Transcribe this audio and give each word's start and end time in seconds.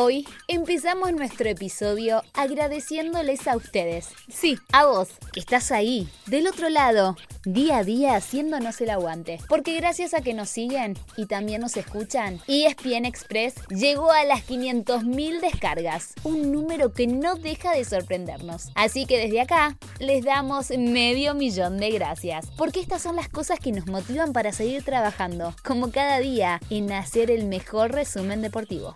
Hoy 0.00 0.28
empezamos 0.46 1.12
nuestro 1.12 1.48
episodio 1.48 2.22
agradeciéndoles 2.32 3.48
a 3.48 3.56
ustedes. 3.56 4.06
Sí, 4.28 4.56
a 4.72 4.86
vos, 4.86 5.08
que 5.32 5.40
estás 5.40 5.72
ahí, 5.72 6.06
del 6.26 6.46
otro 6.46 6.68
lado, 6.68 7.16
día 7.44 7.78
a 7.78 7.82
día 7.82 8.14
haciéndonos 8.14 8.80
el 8.80 8.90
aguante. 8.90 9.40
Porque 9.48 9.74
gracias 9.74 10.14
a 10.14 10.20
que 10.20 10.34
nos 10.34 10.50
siguen 10.50 10.96
y 11.16 11.26
también 11.26 11.62
nos 11.62 11.76
escuchan, 11.76 12.40
ESPN 12.46 13.06
Express 13.06 13.54
llegó 13.70 14.12
a 14.12 14.22
las 14.22 14.46
500.000 14.46 15.40
descargas, 15.40 16.14
un 16.22 16.52
número 16.52 16.92
que 16.92 17.08
no 17.08 17.34
deja 17.34 17.72
de 17.72 17.84
sorprendernos. 17.84 18.68
Así 18.76 19.04
que 19.04 19.18
desde 19.18 19.40
acá 19.40 19.78
les 19.98 20.24
damos 20.24 20.70
medio 20.70 21.34
millón 21.34 21.78
de 21.78 21.90
gracias, 21.90 22.46
porque 22.56 22.78
estas 22.78 23.02
son 23.02 23.16
las 23.16 23.28
cosas 23.28 23.58
que 23.58 23.72
nos 23.72 23.88
motivan 23.88 24.32
para 24.32 24.52
seguir 24.52 24.84
trabajando, 24.84 25.56
como 25.64 25.90
cada 25.90 26.20
día, 26.20 26.60
en 26.70 26.92
hacer 26.92 27.32
el 27.32 27.46
mejor 27.46 27.90
resumen 27.90 28.42
deportivo. 28.42 28.94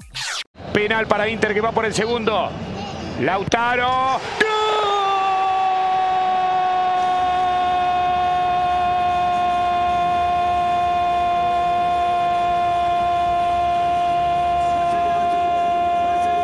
Penal 0.73 1.07
para 1.07 1.29
Inter 1.29 1.53
que 1.53 1.61
va 1.61 1.71
por 1.73 1.85
el 1.85 1.93
segundo. 1.93 2.49
Lautaro. 3.21 4.21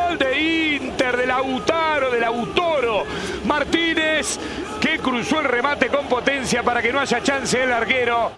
¡Gol! 0.09 0.19
De 0.19 0.39
Inter, 0.77 1.17
de 1.17 1.27
Lautaro, 1.27 2.11
de 2.11 2.21
Lautaro. 2.21 3.05
Martínez 3.45 4.39
que 4.81 4.99
cruzó 4.99 5.41
el 5.41 5.47
remate 5.47 5.89
con 5.89 6.07
potencia 6.07 6.63
para 6.63 6.81
que 6.81 6.93
no 6.93 7.01
haya 7.01 7.23
chance 7.23 7.63
el 7.63 7.71
larguero. 7.71 8.33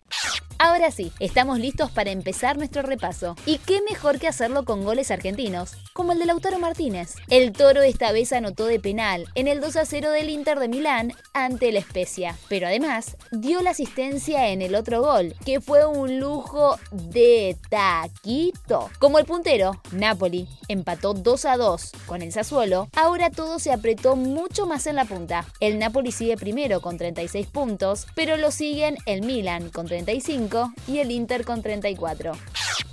Ahora 0.63 0.91
sí, 0.91 1.11
estamos 1.21 1.59
listos 1.59 1.91
para 1.91 2.11
empezar 2.11 2.59
nuestro 2.59 2.83
repaso. 2.83 3.35
Y 3.47 3.57
qué 3.57 3.81
mejor 3.89 4.19
que 4.19 4.29
hacerlo 4.29 4.67
con 4.67 4.85
goles 4.85 5.11
argentinos, 5.11 5.73
como 5.95 6.13
el 6.13 6.19
de 6.19 6.27
Lautaro 6.27 6.59
Martínez. 6.59 7.15
El 7.31 7.53
Toro 7.53 7.81
esta 7.81 8.13
vez 8.13 8.31
anotó 8.35 8.67
de 8.67 8.79
penal 8.79 9.27
en 9.37 9.49
el 9.49 9.63
2 9.63 9.77
a 9.77 9.87
0 9.87 10.11
del 10.11 10.29
Inter 10.29 10.59
de 10.59 10.69
Milán 10.69 11.15
ante 11.33 11.71
el 11.71 11.83
Spezia, 11.83 12.37
pero 12.51 12.67
además 12.67 13.17
dio 13.33 13.63
la 13.63 13.71
asistencia 13.71 14.51
en 14.51 14.61
el 14.61 14.75
otro 14.75 15.01
gol, 15.01 15.35
que 15.47 15.63
fue 15.63 15.87
un 15.87 16.21
lujo 16.21 16.79
de 16.93 17.57
taquito. 17.71 18.91
Como 18.99 19.19
el 19.19 19.25
puntero, 19.25 19.81
Napoli 19.93 20.47
empató 20.69 21.15
2 21.15 21.45
a 21.47 21.57
2 21.57 21.93
con 22.05 22.21
el 22.21 22.33
Sassuolo, 22.33 22.91
ahora 22.95 23.31
todo 23.31 23.61
se 23.61 23.73
apretó 23.73 24.15
mucho 24.15 24.67
más 24.67 24.87
en 24.87 24.97
la 24.97 25.07
punta. 25.07 25.47
El 25.59 25.79
Napoli 25.79 26.13
sigue 26.13 26.37
primero 26.37 26.83
con 26.83 26.99
36 26.99 27.47
puntos, 27.47 28.07
pero 28.15 28.37
lo 28.37 28.51
siguen 28.51 28.99
el 29.07 29.23
Milan 29.23 29.71
con 29.71 29.87
35 29.87 30.50
y 30.89 30.99
el 30.99 31.11
Inter 31.11 31.45
con 31.45 31.63
34. 31.63 32.33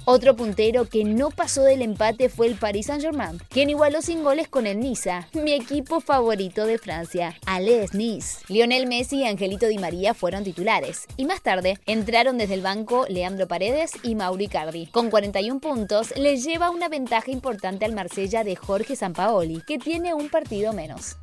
Otro 0.10 0.38
puntero 0.38 0.88
que 0.88 1.04
no 1.04 1.32
pasó 1.32 1.64
del 1.64 1.82
empate 1.82 2.30
fue 2.30 2.48
el 2.48 2.56
Paris 2.56 2.86
Saint-Germain, 2.86 3.42
quien 3.50 3.70
igualó 3.70 4.02
sin 4.02 4.24
goles 4.24 4.48
con 4.48 4.66
el 4.66 4.80
Niza, 4.80 5.28
mi 5.34 5.52
equipo 5.52 6.00
favorito 6.00 6.66
de 6.66 6.78
Francia, 6.78 7.36
Ales 7.46 7.94
Nice. 7.94 8.40
Lionel 8.48 8.88
Messi 8.88 9.18
y 9.18 9.26
Angelito 9.26 9.68
Di 9.68 9.78
María 9.78 10.14
fueron 10.14 10.46
titulares, 10.46 11.08
y 11.18 11.26
más 11.26 11.42
tarde 11.42 11.78
entraron 11.86 12.38
desde 12.38 12.54
el 12.54 12.62
banco 12.62 13.06
Leandro 13.10 13.50
Paredes 13.50 13.92
y 14.02 14.16
Mauri 14.16 14.48
Cardi. 14.48 14.88
Con 14.88 15.10
41 15.10 15.60
puntos, 15.60 16.16
les 16.16 16.44
lleva 16.46 16.70
una 16.70 16.88
ventaja 16.88 17.30
importante 17.30 17.84
al 17.84 17.94
Marsella 17.94 18.46
de 18.46 18.56
Jorge 18.56 18.96
Sampaoli, 18.96 19.62
que 19.68 19.78
tiene 19.78 20.14
un 20.14 20.30
partido 20.30 20.72
menos. 20.72 21.18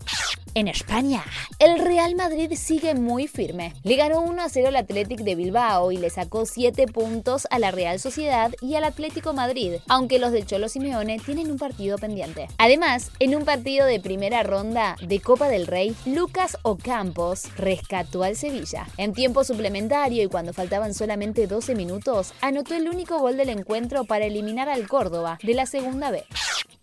En 0.56 0.69
España, 0.69 1.24
el 1.58 1.80
Real 1.80 2.14
Madrid 2.14 2.52
sigue 2.56 2.94
muy 2.94 3.26
firme. 3.26 3.72
Le 3.82 3.97
ganó 3.97 4.20
1 4.20 4.41
a 4.41 4.48
0 4.48 4.69
al 4.69 4.76
Athletic 4.76 5.19
de 5.22 5.34
Bilbao 5.34 5.91
y 5.91 5.97
le 5.97 6.10
sacó 6.10 6.47
7 6.47 6.87
puntos 6.87 7.48
a 7.50 7.59
la 7.59 7.72
Real 7.72 7.98
Sociedad 7.98 8.53
y 8.60 8.76
al 8.76 8.84
Atlético 8.84 9.32
Madrid, 9.32 9.75
aunque 9.88 10.20
los 10.20 10.31
del 10.31 10.47
Cholo 10.47 10.69
Simeone 10.69 11.19
tienen 11.19 11.50
un 11.50 11.59
partido 11.59 11.98
pendiente. 11.98 12.47
Además, 12.59 13.10
en 13.19 13.34
un 13.34 13.44
partido 13.44 13.84
de 13.84 13.98
primera 13.98 14.44
ronda 14.44 14.94
de 15.03 15.19
Copa 15.19 15.48
del 15.48 15.66
Rey, 15.66 15.97
Lucas 16.06 16.56
Ocampos 16.62 17.47
rescató 17.56 18.22
al 18.22 18.36
Sevilla. 18.36 18.86
En 18.97 19.12
tiempo 19.12 19.42
suplementario 19.42 20.22
y 20.22 20.28
cuando 20.28 20.53
faltaban 20.53 20.94
solamente 20.94 21.48
12 21.48 21.75
minutos, 21.75 22.32
anotó 22.41 22.76
el 22.76 22.88
único 22.88 23.19
gol 23.19 23.36
del 23.36 23.48
encuentro 23.48 24.04
para 24.04 24.26
eliminar 24.26 24.69
al 24.69 24.86
Córdoba 24.86 25.36
de 25.42 25.54
la 25.54 25.66
segunda 25.66 26.12
B. 26.12 26.25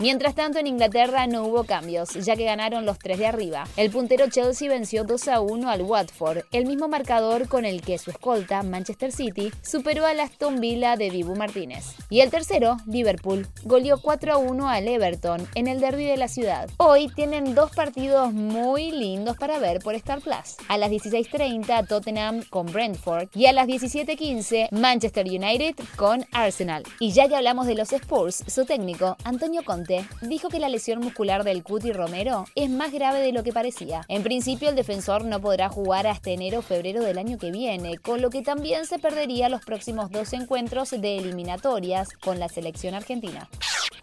Mientras 0.01 0.33
tanto, 0.33 0.57
en 0.57 0.65
Inglaterra 0.65 1.27
no 1.27 1.43
hubo 1.43 1.63
cambios, 1.63 2.15
ya 2.15 2.35
que 2.35 2.43
ganaron 2.43 2.87
los 2.87 2.97
tres 2.97 3.19
de 3.19 3.27
arriba. 3.27 3.67
El 3.77 3.91
puntero 3.91 4.27
Chelsea 4.31 4.67
venció 4.67 5.03
2 5.03 5.27
a 5.27 5.41
1 5.41 5.69
al 5.69 5.83
Watford, 5.83 6.39
el 6.51 6.65
mismo 6.65 6.87
marcador 6.87 7.47
con 7.47 7.65
el 7.65 7.83
que 7.83 7.99
su 7.99 8.09
escolta, 8.09 8.63
Manchester 8.63 9.11
City, 9.11 9.51
superó 9.61 10.07
al 10.07 10.19
Aston 10.19 10.59
Villa 10.59 10.95
de 10.95 11.11
Dibu 11.11 11.35
Martínez. 11.35 11.93
Y 12.09 12.21
el 12.21 12.31
tercero, 12.31 12.77
Liverpool, 12.87 13.47
goleó 13.63 14.01
4 14.01 14.33
a 14.33 14.37
1 14.37 14.69
al 14.69 14.87
Everton 14.87 15.47
en 15.53 15.67
el 15.67 15.79
derby 15.79 16.05
de 16.05 16.17
la 16.17 16.27
ciudad. 16.27 16.67
Hoy 16.77 17.07
tienen 17.09 17.53
dos 17.53 17.69
partidos 17.69 18.33
muy 18.33 18.89
lindos 18.89 19.37
para 19.37 19.59
ver 19.59 19.81
por 19.81 19.93
Star 19.93 20.21
Plus. 20.21 20.57
A 20.67 20.79
las 20.79 20.89
16.30 20.89 21.87
Tottenham 21.87 22.41
con 22.49 22.65
Brentford 22.65 23.29
y 23.35 23.45
a 23.45 23.53
las 23.53 23.67
17.15 23.67 24.71
Manchester 24.71 25.27
United 25.27 25.75
con 25.95 26.25
Arsenal. 26.31 26.81
Y 26.99 27.11
ya 27.11 27.27
que 27.27 27.35
hablamos 27.35 27.67
de 27.67 27.75
los 27.75 27.93
Spurs, 27.93 28.43
su 28.47 28.65
técnico, 28.65 29.15
Antonio 29.23 29.63
Conte, 29.63 29.90
dijo 30.21 30.49
que 30.49 30.59
la 30.59 30.69
lesión 30.69 30.99
muscular 30.99 31.43
del 31.43 31.63
Cuti 31.63 31.91
Romero 31.91 32.45
es 32.55 32.69
más 32.69 32.91
grave 32.91 33.19
de 33.19 33.31
lo 33.31 33.43
que 33.43 33.53
parecía. 33.53 34.01
En 34.07 34.23
principio 34.23 34.69
el 34.69 34.75
defensor 34.75 35.25
no 35.25 35.41
podrá 35.41 35.69
jugar 35.69 36.07
hasta 36.07 36.29
enero 36.29 36.59
o 36.59 36.61
febrero 36.61 37.01
del 37.01 37.17
año 37.17 37.37
que 37.37 37.51
viene, 37.51 37.97
con 37.97 38.21
lo 38.21 38.29
que 38.29 38.41
también 38.41 38.85
se 38.85 38.99
perdería 38.99 39.49
los 39.49 39.63
próximos 39.65 40.11
dos 40.11 40.33
encuentros 40.33 40.91
de 40.91 41.17
eliminatorias 41.17 42.13
con 42.13 42.39
la 42.39 42.49
selección 42.49 42.93
argentina. 42.93 43.49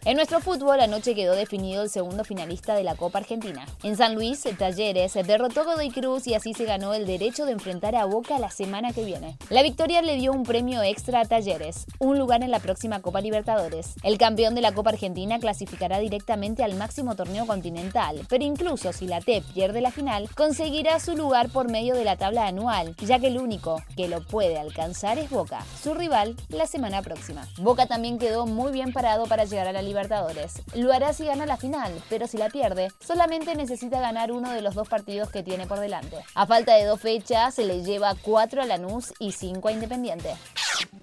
En 0.05 0.17
nuestro 0.17 0.41
fútbol, 0.41 0.81
anoche 0.81 1.17
quedó 1.17 1.35
definido 1.35 1.83
el 1.83 1.91
segundo 1.91 2.23
finalista 2.23 2.77
de 2.77 2.85
la 2.85 2.95
Copa 2.95 3.19
Argentina. 3.19 3.67
En 3.83 3.97
San 3.97 4.15
Luis, 4.15 4.45
Talleres 4.57 5.15
derrotó 5.15 5.65
Godoy 5.65 5.91
Cruz 5.91 6.27
y 6.29 6.35
así 6.35 6.55
se 6.55 6.65
ganó 6.65 6.95
el 6.95 7.05
derecho 7.05 7.45
de 7.45 7.53
enfrentar 7.53 7.97
a 7.97 8.05
Boca 8.05 8.39
la 8.39 8.51
semana 8.51 8.93
que 8.93 9.05
viene. 9.05 9.37
La 9.51 9.63
victoria 9.63 10.01
le 10.01 10.15
dio 10.15 10.33
un 10.33 10.45
premio 10.45 10.83
extra 10.83 11.21
a 11.21 11.25
Talleres, 11.25 11.85
un 11.99 12.17
lugar 12.17 12.45
en 12.45 12.53
la 12.53 12.61
próxima 12.61 13.03
Copa 13.03 13.21
Libertadores. 13.21 13.95
El 14.05 14.19
campeón 14.19 14.55
de 14.55 14.61
la 14.61 14.73
Copa 14.73 14.91
Argentina 14.91 15.41
clasificará 15.41 15.99
directamente 15.99 16.63
al 16.63 16.77
máximo 16.77 17.17
torneo 17.17 17.47
continental, 17.47 18.25
pero 18.29 18.45
incluso 18.45 18.93
si 18.93 19.09
la 19.09 19.21
T 19.21 19.43
pierde 19.53 19.81
la 19.81 19.91
final, 19.91 20.29
conseguirá 20.37 21.01
su 21.01 21.17
lugar 21.17 21.49
por 21.49 21.71
medio 21.71 21.97
de 21.97 22.05
la 22.05 22.17
tabla 22.17 22.47
anual, 22.47 22.95
ya 23.05 23.19
que 23.19 23.27
el 23.27 23.39
único 23.39 23.83
que 23.97 24.09
lo 24.09 24.23
puede 24.23 24.59
alcanzar 24.59 25.19
es 25.19 25.29
Boca, 25.29 25.67
su 25.83 25.93
rival 25.93 26.37
la 26.51 26.67
semana 26.67 27.03
próxima. 27.03 27.49
Boca 27.59 27.87
también 27.87 28.19
quedó 28.19 28.47
muy 28.47 28.71
bien 28.71 28.93
parado 28.93 29.27
para 29.27 29.45
llegar 29.45 29.67
a 29.67 29.73
la 29.73 29.88
Libertadores. 29.89 30.63
Lo 30.75 30.93
hará 30.93 31.13
si 31.13 31.25
gana 31.25 31.47
la 31.47 31.57
final, 31.57 31.93
pero 32.11 32.27
si 32.27 32.37
la 32.37 32.51
pierde, 32.51 32.93
solamente 33.01 33.55
necesita 33.55 34.01
ganar 34.01 34.33
uno 34.33 34.51
de 34.51 34.61
los 34.61 34.75
dos 34.75 34.87
partidos 34.87 35.31
que 35.31 35.43
tiene 35.43 35.67
por 35.67 35.81
delante. 35.81 36.19
A 36.35 36.47
falta 36.47 36.75
de 36.75 36.85
dos 36.85 37.01
fechas, 37.01 37.55
se 37.55 37.65
le 37.65 37.83
lleva 37.83 38.15
4 38.21 38.63
a 38.63 38.67
Lanús 38.67 39.15
y 39.19 39.33
5 39.33 39.67
a 39.67 39.73
Independiente. 39.73 40.37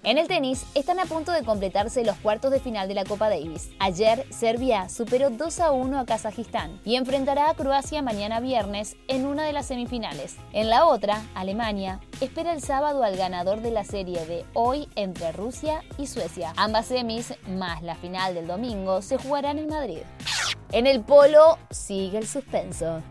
En 0.02 0.18
el 0.18 0.28
tenis, 0.28 0.64
están 0.74 1.00
a 1.00 1.06
punto 1.06 1.32
de 1.32 1.42
completarse 1.42 2.04
los 2.04 2.16
cuartos 2.18 2.50
de 2.50 2.60
final 2.60 2.86
de 2.86 2.94
la 2.94 3.04
Copa 3.04 3.28
Davis. 3.28 3.70
Ayer, 3.78 4.24
Serbia 4.30 4.88
superó 4.88 5.30
2 5.30 5.60
a 5.60 5.72
1 5.72 5.98
a 5.98 6.06
Kazajistán 6.06 6.80
y 6.84 6.96
enfrentará 6.96 7.50
a 7.50 7.54
Croacia 7.54 8.02
mañana 8.02 8.40
viernes 8.40 8.96
en 9.08 9.26
una 9.26 9.44
de 9.44 9.52
las 9.52 9.66
semifinales. 9.66 10.36
En 10.52 10.70
la 10.70 10.86
otra, 10.86 11.22
Alemania 11.34 12.00
espera 12.20 12.52
el 12.52 12.62
sábado 12.62 13.02
al 13.02 13.16
ganador 13.16 13.62
de 13.62 13.72
la 13.72 13.84
serie 13.84 14.24
de 14.26 14.44
hoy 14.54 14.88
entre 14.94 15.32
Rusia 15.32 15.82
y 15.98 16.06
Suecia. 16.06 16.52
Ambas 16.56 16.86
semis, 16.86 17.34
más 17.48 17.82
la 17.82 17.96
final 17.96 18.34
del 18.34 18.46
domingo, 18.46 19.02
se 19.02 19.18
jugarán 19.18 19.58
en 19.58 19.68
Madrid. 19.68 20.02
En 20.72 20.86
el 20.86 21.00
polo 21.00 21.58
sigue 21.70 22.18
el 22.18 22.26
suspenso. 22.26 23.02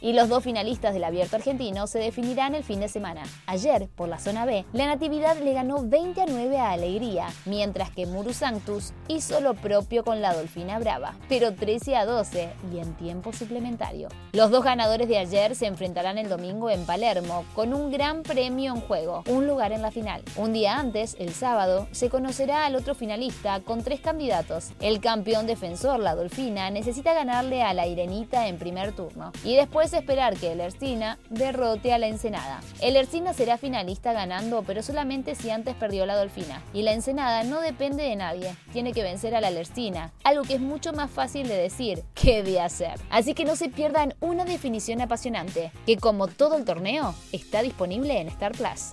Y 0.00 0.12
los 0.12 0.28
dos 0.28 0.44
finalistas 0.44 0.92
del 0.92 1.04
abierto 1.04 1.36
argentino 1.36 1.86
se 1.86 1.98
definirán 1.98 2.54
el 2.54 2.62
fin 2.62 2.80
de 2.80 2.88
semana. 2.88 3.22
Ayer, 3.46 3.88
por 3.96 4.06
la 4.06 4.18
zona 4.18 4.44
B, 4.44 4.66
la 4.74 4.86
Natividad 4.86 5.38
le 5.38 5.54
ganó 5.54 5.82
20 5.82 6.20
a 6.20 6.26
9 6.26 6.58
a 6.58 6.72
Alegría, 6.72 7.28
mientras 7.46 7.90
que 7.90 8.04
Muru 8.04 8.34
Sanctus 8.34 8.92
hizo 9.08 9.40
lo 9.40 9.54
propio 9.54 10.04
con 10.04 10.20
la 10.20 10.34
Dolfina 10.34 10.78
Brava, 10.78 11.14
pero 11.26 11.54
13 11.54 11.96
a 11.96 12.04
12 12.04 12.50
y 12.70 12.78
en 12.80 12.92
tiempo 12.96 13.32
suplementario. 13.32 14.08
Los 14.34 14.50
dos 14.50 14.62
ganadores 14.62 15.08
de 15.08 15.16
ayer 15.16 15.54
se 15.54 15.66
enfrentarán 15.66 16.18
el 16.18 16.28
domingo 16.28 16.68
en 16.68 16.84
Palermo, 16.84 17.46
con 17.54 17.72
un 17.72 17.90
gran 17.90 18.24
premio 18.24 18.74
en 18.74 18.82
juego, 18.82 19.24
un 19.30 19.46
lugar 19.46 19.72
en 19.72 19.80
la 19.80 19.90
final. 19.90 20.22
Un 20.36 20.52
día 20.52 20.78
antes, 20.78 21.16
el 21.18 21.32
sábado, 21.32 21.88
se 21.92 22.10
conocerá 22.10 22.66
al 22.66 22.76
otro 22.76 22.94
finalista 22.94 23.60
con 23.60 23.82
tres 23.82 24.00
candidatos. 24.00 24.72
El 24.80 25.00
campeón 25.00 25.46
defensor, 25.46 25.98
la 25.98 26.14
Dolfina, 26.14 26.70
necesita 26.70 27.14
ganarle 27.14 27.62
a 27.62 27.72
la 27.72 27.86
Irenita 27.86 28.48
en 28.48 28.58
primer 28.58 28.92
turno. 28.92 29.13
Y 29.44 29.56
después 29.56 29.92
esperar 29.92 30.36
que 30.36 30.52
el 30.52 30.60
Ercina 30.60 31.18
derrote 31.30 31.92
a 31.92 31.98
la 31.98 32.06
Ensenada. 32.06 32.60
El 32.80 32.96
Ercina 32.96 33.32
será 33.32 33.58
finalista 33.58 34.12
ganando, 34.12 34.62
pero 34.62 34.82
solamente 34.82 35.34
si 35.34 35.50
antes 35.50 35.74
perdió 35.74 36.06
la 36.06 36.16
Dolfina. 36.16 36.62
Y 36.72 36.82
la 36.82 36.92
Ensenada 36.92 37.44
no 37.44 37.60
depende 37.60 38.02
de 38.02 38.16
nadie. 38.16 38.54
Tiene 38.72 38.92
que 38.92 39.02
vencer 39.02 39.34
a 39.34 39.40
la 39.40 39.50
Lercina, 39.50 40.12
algo 40.24 40.42
que 40.42 40.54
es 40.54 40.60
mucho 40.60 40.92
más 40.92 41.10
fácil 41.10 41.48
de 41.48 41.56
decir 41.56 42.04
que 42.14 42.42
de 42.42 42.60
hacer. 42.60 43.00
Así 43.10 43.34
que 43.34 43.44
no 43.44 43.56
se 43.56 43.68
pierdan 43.68 44.14
una 44.20 44.44
definición 44.44 45.00
apasionante, 45.00 45.72
que 45.86 45.96
como 45.96 46.26
todo 46.26 46.56
el 46.56 46.64
torneo, 46.64 47.14
está 47.32 47.62
disponible 47.62 48.20
en 48.20 48.28
Star 48.28 48.52
Plus. 48.52 48.92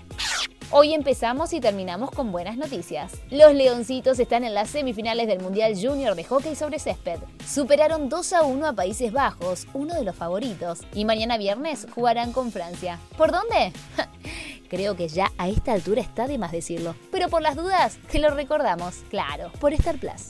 Hoy 0.74 0.94
empezamos 0.94 1.52
y 1.52 1.60
terminamos 1.60 2.12
con 2.12 2.32
buenas 2.32 2.56
noticias. 2.56 3.12
Los 3.30 3.54
Leoncitos 3.54 4.18
están 4.20 4.46
en 4.46 4.54
las 4.54 4.70
semifinales 4.70 5.28
del 5.28 5.42
Mundial 5.42 5.74
Junior 5.76 6.16
de 6.16 6.24
Hockey 6.24 6.56
sobre 6.56 6.80
césped. 6.80 7.20
Superaron 7.46 8.08
2 8.08 8.32
a 8.32 8.44
1 8.44 8.68
a 8.68 8.72
Países 8.72 9.12
Bajos, 9.12 9.68
uno 9.74 9.94
de 9.96 10.06
los 10.06 10.16
favoritos, 10.16 10.80
y 10.94 11.04
mañana 11.04 11.38
viernes 11.38 11.88
jugarán 11.94 12.32
con 12.32 12.54
Francia. 12.54 13.00
¿Por 13.18 13.34
dónde? 13.34 13.74
Creo 14.70 14.96
que 14.96 15.10
ya 15.10 15.30
a 15.38 15.50
esta 15.50 15.74
altura 15.74 16.02
está 16.02 16.28
de 16.28 16.38
más 16.38 16.54
decirlo. 16.54 16.96
Pero 17.12 17.28
por 17.28 17.42
las 17.42 17.58
dudas, 17.58 17.98
te 18.10 18.20
lo 18.20 18.30
recordamos, 18.30 19.04
claro, 19.10 19.52
por 19.60 19.74
Star 19.74 19.98
Plus. 19.98 20.30